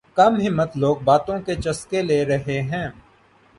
کم 0.17 0.33
ہمت 0.45 0.71
لوگ 0.77 0.95
باتوں 1.03 1.37
کے 1.45 1.55
چسکے 1.55 2.01
لے 2.01 2.19
رہے 2.25 2.59
ہیں 2.63 2.87